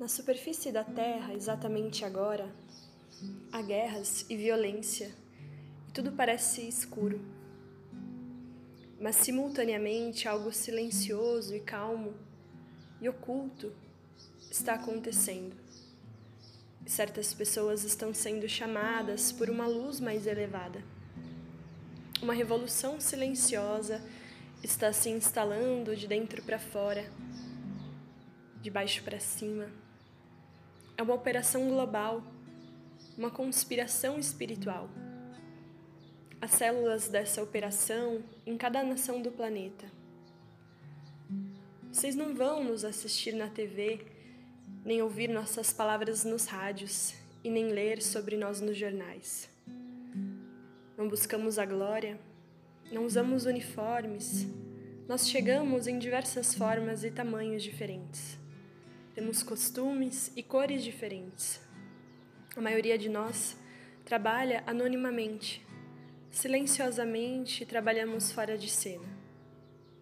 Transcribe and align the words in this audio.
Na 0.00 0.08
superfície 0.08 0.72
da 0.72 0.82
Terra, 0.82 1.34
exatamente 1.34 2.06
agora, 2.06 2.50
há 3.52 3.60
guerras 3.60 4.24
e 4.30 4.34
violência, 4.34 5.14
e 5.86 5.92
tudo 5.92 6.10
parece 6.12 6.66
escuro. 6.66 7.20
Mas 8.98 9.16
simultaneamente 9.16 10.26
algo 10.26 10.50
silencioso 10.54 11.54
e 11.54 11.60
calmo 11.60 12.14
e 12.98 13.10
oculto 13.10 13.74
está 14.50 14.72
acontecendo. 14.72 15.54
Certas 16.86 17.34
pessoas 17.34 17.84
estão 17.84 18.14
sendo 18.14 18.48
chamadas 18.48 19.30
por 19.30 19.50
uma 19.50 19.66
luz 19.66 20.00
mais 20.00 20.26
elevada. 20.26 20.82
Uma 22.22 22.32
revolução 22.32 22.98
silenciosa 22.98 24.02
está 24.64 24.94
se 24.94 25.10
instalando 25.10 25.94
de 25.94 26.08
dentro 26.08 26.42
para 26.42 26.58
fora, 26.58 27.04
de 28.62 28.70
baixo 28.70 29.04
para 29.04 29.20
cima. 29.20 29.89
É 31.00 31.02
uma 31.02 31.14
operação 31.14 31.66
global, 31.66 32.22
uma 33.16 33.30
conspiração 33.30 34.18
espiritual. 34.18 34.90
As 36.38 36.50
células 36.50 37.08
dessa 37.08 37.42
operação 37.42 38.22
em 38.44 38.54
cada 38.58 38.82
nação 38.82 39.22
do 39.22 39.30
planeta. 39.30 39.86
Vocês 41.90 42.14
não 42.14 42.34
vão 42.34 42.62
nos 42.62 42.84
assistir 42.84 43.32
na 43.32 43.48
TV, 43.48 44.04
nem 44.84 45.00
ouvir 45.00 45.30
nossas 45.30 45.72
palavras 45.72 46.22
nos 46.22 46.44
rádios 46.44 47.14
e 47.42 47.48
nem 47.48 47.70
ler 47.70 48.02
sobre 48.02 48.36
nós 48.36 48.60
nos 48.60 48.76
jornais. 48.76 49.48
Não 50.98 51.08
buscamos 51.08 51.58
a 51.58 51.64
glória, 51.64 52.20
não 52.92 53.06
usamos 53.06 53.46
uniformes, 53.46 54.46
nós 55.08 55.26
chegamos 55.26 55.86
em 55.86 55.98
diversas 55.98 56.52
formas 56.52 57.04
e 57.04 57.10
tamanhos 57.10 57.62
diferentes. 57.62 58.39
Temos 59.20 59.42
costumes 59.42 60.32
e 60.34 60.42
cores 60.42 60.82
diferentes. 60.82 61.60
A 62.56 62.60
maioria 62.62 62.96
de 62.96 63.10
nós 63.10 63.54
trabalha 64.02 64.64
anonimamente. 64.66 65.62
Silenciosamente 66.30 67.66
trabalhamos 67.66 68.32
fora 68.32 68.56
de 68.56 68.70
cena. 68.70 69.04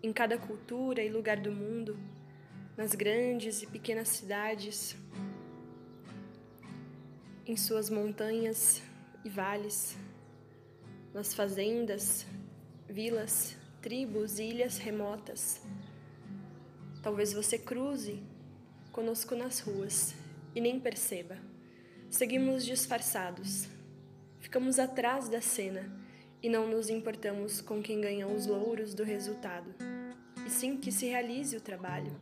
Em 0.00 0.12
cada 0.12 0.38
cultura 0.38 1.02
e 1.02 1.08
lugar 1.08 1.38
do 1.38 1.50
mundo, 1.50 1.98
nas 2.76 2.94
grandes 2.94 3.64
e 3.64 3.66
pequenas 3.66 4.06
cidades, 4.10 4.94
em 7.44 7.56
suas 7.56 7.90
montanhas 7.90 8.80
e 9.24 9.28
vales, 9.28 9.98
nas 11.12 11.34
fazendas, 11.34 12.24
vilas, 12.88 13.56
tribos 13.82 14.38
e 14.38 14.44
ilhas 14.44 14.78
remotas. 14.78 15.60
Talvez 17.02 17.32
você 17.32 17.58
cruze 17.58 18.22
conosco 18.92 19.34
nas 19.34 19.60
ruas 19.60 20.14
e 20.54 20.60
nem 20.60 20.78
perceba. 20.78 21.36
Seguimos 22.10 22.64
disfarçados. 22.64 23.68
Ficamos 24.40 24.78
atrás 24.78 25.28
da 25.28 25.40
cena 25.40 25.90
e 26.42 26.48
não 26.48 26.68
nos 26.68 26.88
importamos 26.88 27.60
com 27.60 27.82
quem 27.82 28.00
ganha 28.00 28.26
os 28.26 28.46
louros 28.46 28.94
do 28.94 29.04
resultado, 29.04 29.74
e 30.46 30.50
sim 30.50 30.76
que 30.76 30.90
se 30.90 31.06
realize 31.06 31.56
o 31.56 31.60
trabalho. 31.60 32.18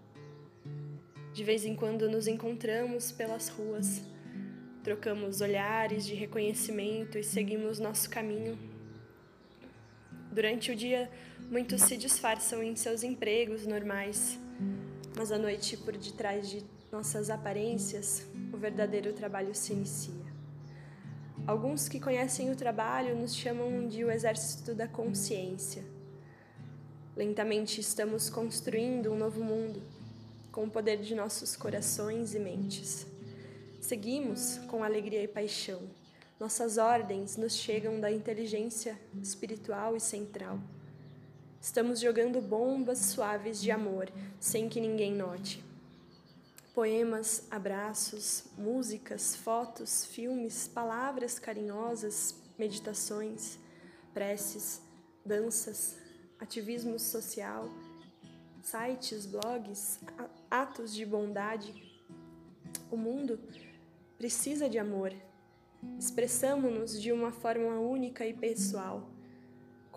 De 1.33 1.44
vez 1.44 1.64
em 1.64 1.74
quando 1.77 2.11
nos 2.11 2.27
encontramos 2.27 3.12
pelas 3.12 3.48
ruas, 3.48 4.02
trocamos 4.83 5.41
olhares 5.41 6.05
de 6.05 6.14
reconhecimento 6.14 7.16
e 7.16 7.22
seguimos 7.22 7.78
nosso 7.78 8.11
caminho. 8.11 8.58
Durante 10.33 10.72
o 10.72 10.77
dia, 10.77 11.11
muitos 11.48 11.83
se 11.83 11.96
disfarçam 11.96 12.62
em 12.62 12.74
seus 12.74 13.02
empregos 13.02 13.66
normais 13.66 14.39
mas 15.19 15.33
à 15.33 15.36
noite, 15.36 15.77
por 15.77 15.97
detrás 15.97 16.48
de 16.48 16.64
nossas 16.92 17.28
aparências, 17.28 18.24
o 18.52 18.56
verdadeiro 18.56 19.12
trabalho 19.12 19.52
se 19.52 19.72
inicia. 19.72 20.14
Alguns 21.44 21.88
que 21.88 21.98
conhecem 21.98 22.52
o 22.52 22.55
trabalho 22.55 23.16
nos 23.16 23.34
chamam 23.34 23.89
de 23.89 24.05
o 24.05 24.12
exército 24.12 24.77
da 24.77 24.86
consciência. 24.86 25.83
Lentamente 27.17 27.80
estamos 27.80 28.30
construindo 28.30 29.11
um 29.11 29.18
novo 29.18 29.42
mundo, 29.42 29.83
com 30.52 30.67
o 30.67 30.70
poder 30.70 30.98
de 30.98 31.17
nossos 31.17 31.56
corações 31.56 32.33
e 32.36 32.39
mentes. 32.39 33.05
Seguimos 33.80 34.58
com 34.68 34.85
alegria 34.85 35.24
e 35.24 35.27
paixão. 35.27 35.80
Nossas 36.39 36.79
ordens 36.79 37.36
nos 37.36 37.56
chegam 37.56 37.98
da 37.98 38.12
inteligência 38.12 38.96
espiritual 39.20 39.96
e 39.96 40.00
central. 40.00 40.61
Estamos 41.61 41.98
jogando 41.98 42.41
bombas 42.41 42.98
suaves 42.98 43.61
de 43.61 43.73
amor, 43.73 44.08
sem 44.39 44.69
que 44.69 44.80
ninguém 44.80 45.13
note. 45.13 45.63
Poemas, 46.73 47.48
abraços, 47.51 48.45
músicas, 48.57 49.35
fotos, 49.35 50.07
filmes, 50.07 50.68
palavras 50.68 51.36
carinhosas, 51.36 52.41
meditações, 52.57 53.58
preces, 54.14 54.80
danças, 55.27 55.97
ativismo 56.39 56.97
social, 56.97 57.68
sites, 58.63 59.27
blogs, 59.27 59.98
atos 60.48 60.95
de 60.95 61.05
bondade. 61.05 61.74
O 62.89 62.97
mundo 62.97 63.41
precisa 64.17 64.68
de 64.68 64.79
amor. 64.79 65.13
Expressamo-nos 65.98 67.02
de 67.02 67.11
uma 67.11 67.33
forma 67.33 67.80
única 67.80 68.24
e 68.24 68.33
pessoal 68.33 69.17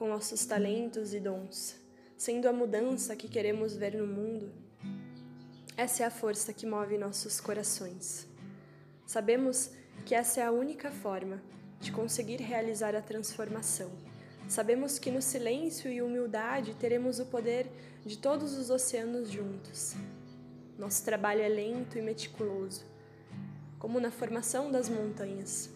com 0.02 0.08
nossos 0.08 0.48
talentos 0.48 1.14
e 1.14 1.20
dons, 1.20 1.76
sendo 2.18 2.50
a 2.50 2.52
mudança 2.52 3.16
que 3.16 3.28
queremos 3.28 3.76
ver 3.76 3.94
no 3.94 4.08
mundo. 4.08 4.52
Essa 5.78 6.02
é 6.02 6.06
a 6.08 6.10
força 6.10 6.52
que 6.52 6.66
move 6.66 6.98
nossos 6.98 7.40
corações. 7.40 8.26
Sabemos 9.06 9.70
que 10.04 10.16
essa 10.16 10.42
é 10.42 10.44
a 10.44 10.52
única 10.52 10.90
forma 10.90 11.40
de 11.80 11.92
conseguir 11.92 12.38
realizar 12.38 12.96
a 12.96 13.02
transformação. 13.04 13.92
Sabemos 14.48 14.98
que 14.98 15.12
no 15.12 15.22
silêncio 15.22 15.92
e 15.92 16.02
humildade 16.02 16.74
teremos 16.80 17.20
o 17.20 17.28
poder 17.28 17.68
de 18.04 18.18
todos 18.18 18.58
os 18.58 18.72
oceanos 18.72 19.30
juntos. 19.30 19.94
Nosso 20.80 21.06
trabalho 21.06 21.44
é 21.44 21.48
lento 21.48 22.00
e 22.00 22.02
meticuloso, 22.02 22.84
como 23.78 24.00
na 24.00 24.10
formação 24.10 24.72
das 24.72 24.90
montanhas. 24.90 25.70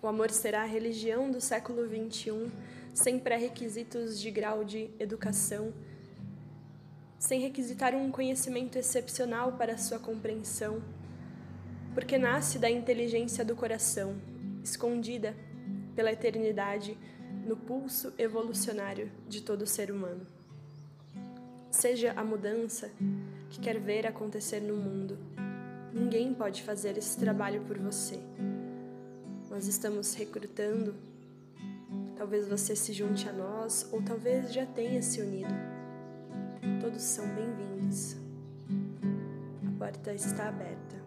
O 0.00 0.06
amor 0.06 0.30
será 0.30 0.62
a 0.62 0.66
religião 0.66 1.30
do 1.30 1.40
século 1.40 1.84
XXI 1.86 2.50
sem 2.94 3.18
pré-requisitos 3.18 4.20
de 4.20 4.30
grau 4.30 4.64
de 4.64 4.90
educação, 4.98 5.72
sem 7.18 7.40
requisitar 7.40 7.94
um 7.94 8.10
conhecimento 8.10 8.78
excepcional 8.78 9.52
para 9.52 9.76
sua 9.76 9.98
compreensão, 9.98 10.80
porque 11.94 12.16
nasce 12.16 12.58
da 12.58 12.70
inteligência 12.70 13.44
do 13.44 13.56
coração, 13.56 14.16
escondida 14.62 15.34
pela 15.96 16.12
eternidade 16.12 16.96
no 17.44 17.56
pulso 17.56 18.12
evolucionário 18.16 19.10
de 19.28 19.40
todo 19.40 19.66
ser 19.66 19.90
humano. 19.90 20.24
Seja 21.70 22.12
a 22.16 22.22
mudança 22.22 22.90
que 23.50 23.60
quer 23.60 23.80
ver 23.80 24.06
acontecer 24.06 24.60
no 24.60 24.76
mundo, 24.76 25.18
ninguém 25.92 26.32
pode 26.32 26.62
fazer 26.62 26.96
esse 26.96 27.18
trabalho 27.18 27.62
por 27.62 27.78
você. 27.78 28.18
Nós 29.58 29.66
estamos 29.66 30.14
recrutando 30.14 30.94
Talvez 32.16 32.46
você 32.46 32.76
se 32.76 32.92
junte 32.92 33.28
a 33.28 33.32
nós 33.32 33.88
ou 33.90 34.00
talvez 34.00 34.52
já 34.52 34.64
tenha 34.64 35.02
se 35.02 35.20
unido. 35.20 35.52
Todos 36.80 37.02
são 37.02 37.26
bem-vindos. 37.34 38.16
A 39.66 39.76
porta 39.76 40.14
está 40.14 40.46
aberta. 40.46 40.97